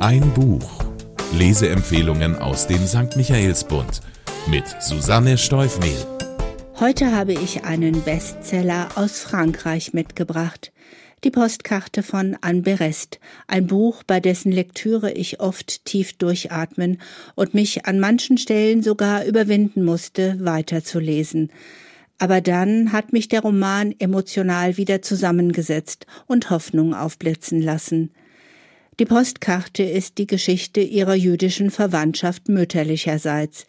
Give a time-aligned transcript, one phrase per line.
[0.00, 0.84] Ein Buch.
[1.36, 3.16] Leseempfehlungen aus dem St.
[3.16, 4.00] Michaelsbund
[4.48, 6.06] mit Susanne Steufmehl.
[6.78, 10.70] Heute habe ich einen Bestseller aus Frankreich mitgebracht.
[11.24, 17.00] Die Postkarte von Anne Berest, ein Buch, bei dessen Lektüre ich oft tief durchatmen
[17.34, 21.50] und mich an manchen Stellen sogar überwinden musste, weiterzulesen.
[22.18, 28.12] Aber dann hat mich der Roman emotional wieder zusammengesetzt und Hoffnung aufblitzen lassen.
[28.98, 33.64] Die Postkarte ist die Geschichte ihrer jüdischen Verwandtschaft mütterlicherseits.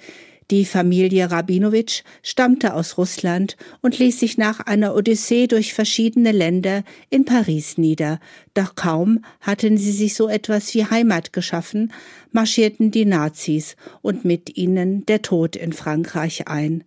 [0.49, 6.83] Die Familie Rabinowitsch stammte aus Russland und ließ sich nach einer Odyssee durch verschiedene Länder
[7.11, 8.19] in Paris nieder.
[8.55, 11.93] Doch kaum hatten sie sich so etwas wie Heimat geschaffen,
[12.31, 16.83] marschierten die Nazis und mit ihnen der Tod in Frankreich ein.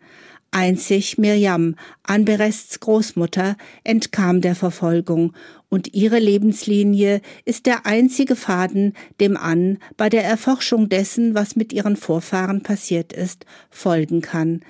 [0.52, 5.32] Einzig Mirjam, Anberests Großmutter, entkam der Verfolgung,
[5.70, 11.72] und ihre Lebenslinie ist der einzige Faden, dem An bei der Erforschung dessen, was mit
[11.72, 14.60] ihren Vorfahren passiert ist, folgen kann.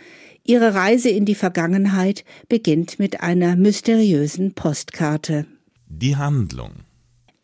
[0.44, 5.46] Ihre Reise in die Vergangenheit beginnt mit einer mysteriösen Postkarte.
[5.88, 6.70] Die Handlung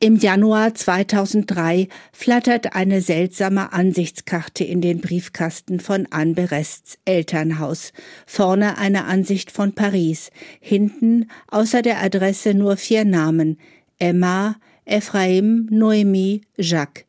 [0.01, 7.93] im Januar 2003 flattert eine seltsame Ansichtskarte in den Briefkasten von Anne Berests Elternhaus.
[8.25, 10.31] Vorne eine Ansicht von Paris.
[10.61, 13.59] Hinten außer der Adresse nur vier Namen.
[13.99, 17.05] Emma, Ephraim, Noemi, Jacques.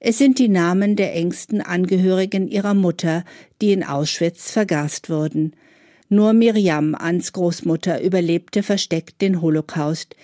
[0.00, 3.24] Es sind die Namen der engsten Angehörigen ihrer Mutter,
[3.60, 5.52] die in Auschwitz vergast wurden.
[6.08, 10.16] Nur Miriam, Ans Großmutter, überlebte versteckt den Holocaust.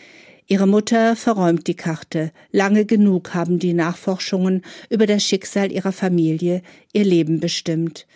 [0.50, 2.32] Ihre Mutter verräumt die Karte.
[2.52, 6.62] Lange genug haben die Nachforschungen über das Schicksal ihrer Familie
[6.94, 8.06] ihr Leben bestimmt.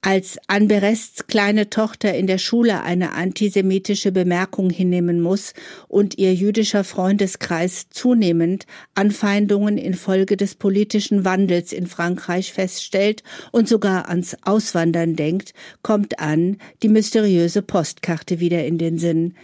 [0.00, 5.52] Als Anberests kleine Tochter in der Schule eine antisemitische Bemerkung hinnehmen muss
[5.86, 14.08] und ihr jüdischer Freundeskreis zunehmend Anfeindungen infolge des politischen Wandels in Frankreich feststellt und sogar
[14.08, 19.34] ans Auswandern denkt, kommt an die mysteriöse Postkarte wieder in den Sinn.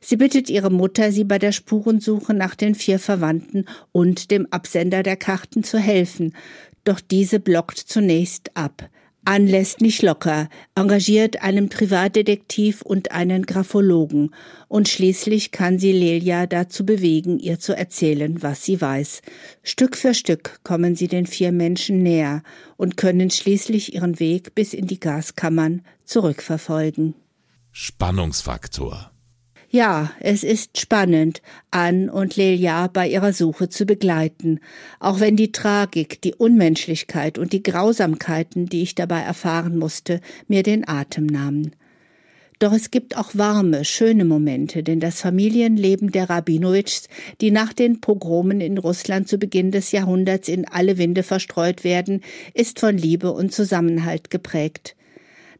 [0.00, 5.02] Sie bittet ihre Mutter, sie bei der Spurensuche nach den vier Verwandten und dem Absender
[5.02, 6.34] der Karten zu helfen,
[6.84, 8.88] doch diese blockt zunächst ab.
[9.28, 14.32] Ann lässt nicht locker, engagiert einen Privatdetektiv und einen Graphologen,
[14.68, 19.22] und schließlich kann sie Lelia dazu bewegen, ihr zu erzählen, was sie weiß.
[19.64, 22.44] Stück für Stück kommen sie den vier Menschen näher
[22.76, 27.14] und können schließlich ihren Weg bis in die Gaskammern zurückverfolgen.
[27.72, 29.10] Spannungsfaktor
[29.70, 34.60] ja, es ist spannend, Ann und Lelia bei ihrer Suche zu begleiten,
[35.00, 40.62] auch wenn die Tragik, die Unmenschlichkeit und die Grausamkeiten, die ich dabei erfahren musste, mir
[40.62, 41.72] den Atem nahmen.
[42.58, 47.08] Doch es gibt auch warme, schöne Momente, denn das Familienleben der Rabinowitschs,
[47.42, 52.22] die nach den Pogromen in Russland zu Beginn des Jahrhunderts in alle Winde verstreut werden,
[52.54, 54.95] ist von Liebe und Zusammenhalt geprägt.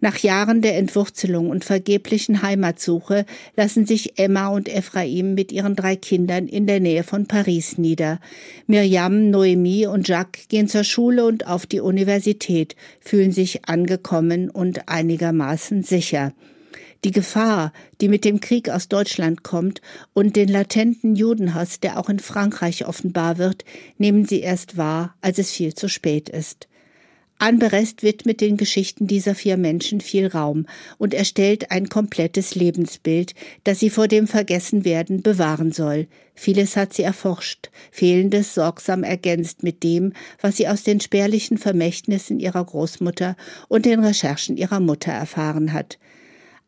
[0.00, 3.24] Nach Jahren der Entwurzelung und vergeblichen Heimatsuche
[3.56, 8.20] lassen sich Emma und Ephraim mit ihren drei Kindern in der Nähe von Paris nieder.
[8.66, 14.88] Miriam, Noemi und Jacques gehen zur Schule und auf die Universität, fühlen sich angekommen und
[14.88, 16.32] einigermaßen sicher.
[17.04, 19.80] Die Gefahr, die mit dem Krieg aus Deutschland kommt
[20.12, 23.64] und den latenten Judenhass, der auch in Frankreich offenbar wird,
[23.96, 26.68] nehmen sie erst wahr, als es viel zu spät ist.
[27.38, 30.64] Anberest widmet den Geschichten dieser vier Menschen viel Raum
[30.96, 36.06] und erstellt ein komplettes Lebensbild, das sie vor dem Vergessenwerden bewahren soll.
[36.34, 42.40] Vieles hat sie erforscht, fehlendes sorgsam ergänzt mit dem, was sie aus den spärlichen Vermächtnissen
[42.40, 43.36] ihrer Großmutter
[43.68, 45.98] und den Recherchen ihrer Mutter erfahren hat.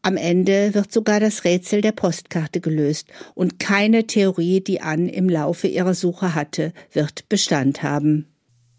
[0.03, 5.31] Am Ende wird sogar das Rätsel der Postkarte gelöst und keine Theorie, die Ann im
[5.31, 8.27] Laufe ihrer Suche hatte, wird Bestand haben.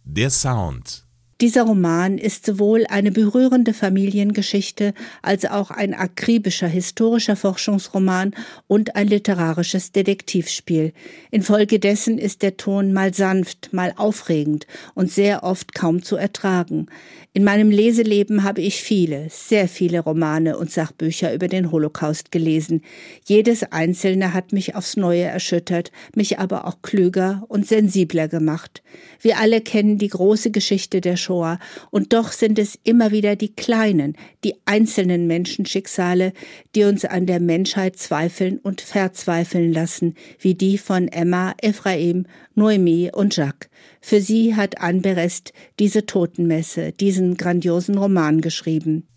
[0.06, 1.09] Der Sound
[1.42, 8.36] dieser Roman ist sowohl eine berührende Familiengeschichte als auch ein akribischer historischer Forschungsroman
[8.68, 10.92] und ein literarisches Detektivspiel.
[11.32, 16.88] Infolgedessen ist der Ton mal sanft, mal aufregend und sehr oft kaum zu ertragen.
[17.32, 22.82] In meinem Leseleben habe ich viele, sehr viele Romane und Sachbücher über den Holocaust gelesen.
[23.24, 28.82] Jedes einzelne hat mich aufs Neue erschüttert, mich aber auch klüger und sensibler gemacht.
[29.22, 31.60] Wir alle kennen die große Geschichte der Shoah,
[31.92, 36.34] und doch sind es immer wieder die kleinen, die einzelnen Menschenschicksale,
[36.76, 43.12] die uns an der Menschheit zweifeln und verzweifeln lassen, wie die von Emma, Ephraim, Noemi
[43.14, 43.70] und Jacques.
[44.02, 49.08] Für sie hat Anne Berest diese Totenmesse, diesen grandiosen Roman geschrieben.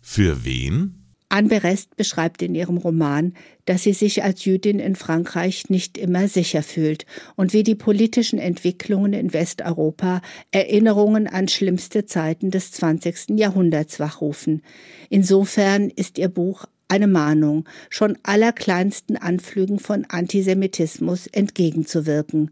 [0.00, 0.97] Für wen?
[1.30, 3.34] Anne Berest beschreibt in ihrem Roman,
[3.66, 7.04] dass sie sich als Jüdin in Frankreich nicht immer sicher fühlt
[7.36, 10.22] und wie die politischen Entwicklungen in Westeuropa
[10.52, 13.38] Erinnerungen an schlimmste Zeiten des 20.
[13.38, 14.62] Jahrhunderts wachrufen.
[15.10, 22.50] Insofern ist ihr Buch eine Mahnung, schon allerkleinsten Anflügen von Antisemitismus entgegenzuwirken.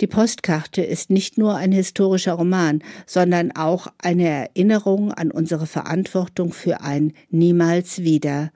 [0.00, 6.52] Die Postkarte ist nicht nur ein historischer Roman, sondern auch eine Erinnerung an unsere Verantwortung
[6.52, 8.50] für ein Niemals wieder.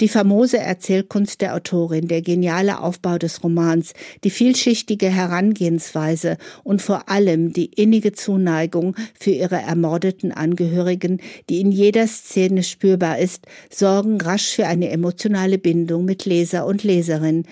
[0.00, 3.92] Die famose Erzählkunst der Autorin, der geniale Aufbau des Romans,
[4.24, 11.70] die vielschichtige Herangehensweise und vor allem die innige Zuneigung für ihre ermordeten Angehörigen, die in
[11.70, 17.44] jeder Szene spürbar ist, sorgen rasch für eine emotionale Bindung mit Leser und Leserin.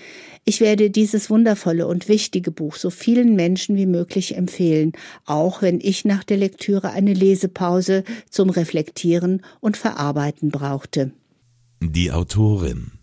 [0.43, 4.91] Ich werde dieses wundervolle und wichtige Buch so vielen Menschen wie möglich empfehlen,
[5.25, 11.13] auch wenn ich nach der Lektüre eine Lesepause zum Reflektieren und Verarbeiten brauchte.
[11.91, 12.93] Die Autorin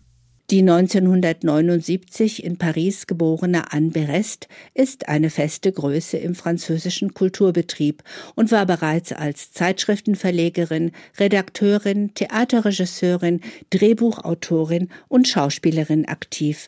[0.51, 8.03] die 1979 in Paris geborene Anne Berest ist eine feste Größe im französischen Kulturbetrieb
[8.35, 13.39] und war bereits als Zeitschriftenverlegerin, Redakteurin, Theaterregisseurin,
[13.69, 16.67] Drehbuchautorin und Schauspielerin aktiv.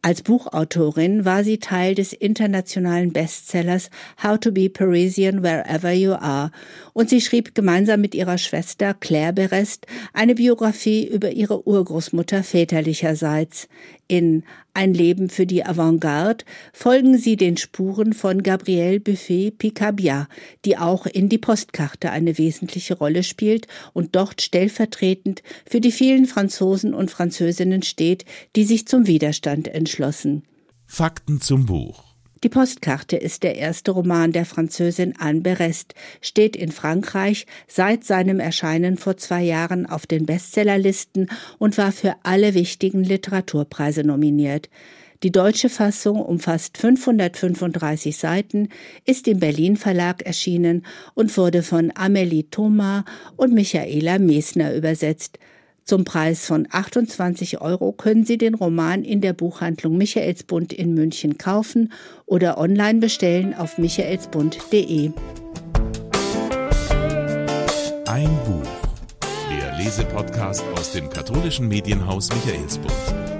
[0.00, 3.90] Als Buchautorin war sie Teil des internationalen Bestsellers
[4.22, 6.52] How to be Parisian Wherever You Are
[6.92, 13.68] und sie schrieb gemeinsam mit ihrer Schwester Claire Berest eine Biografie über ihre Urgroßmutter väterlicherseits.
[14.08, 20.28] In Ein Leben für die Avantgarde folgen sie den Spuren von Gabrielle Buffet Picabia,
[20.64, 26.24] die auch in die Postkarte eine wesentliche Rolle spielt und dort stellvertretend für die vielen
[26.24, 28.24] Franzosen und Französinnen steht,
[28.56, 30.44] die sich zum Widerstand entschlossen.
[30.86, 32.07] Fakten zum Buch
[32.44, 38.40] die Postkarte ist der erste Roman der Französin Anne Berest, steht in Frankreich seit seinem
[38.40, 44.68] Erscheinen vor zwei Jahren auf den Bestsellerlisten und war für alle wichtigen Literaturpreise nominiert.
[45.24, 48.68] Die deutsche Fassung umfasst 535 Seiten,
[49.04, 53.02] ist im Berlin Verlag erschienen und wurde von Amélie Thomas
[53.36, 55.40] und Michaela Mesner übersetzt.
[55.88, 61.38] Zum Preis von 28 Euro können Sie den Roman in der Buchhandlung Michaelsbund in München
[61.38, 61.94] kaufen
[62.26, 65.12] oder online bestellen auf michaelsbund.de.
[68.06, 68.68] Ein Buch.
[69.58, 73.37] Der Lesepodcast aus dem katholischen Medienhaus Michaelsbund.